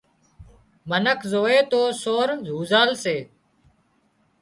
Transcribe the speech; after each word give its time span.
منک 0.89 1.19
زووي 1.31 1.59
تو 1.71 1.81
سور 2.03 2.29
هوزال 2.47 2.89
سي 3.03 3.17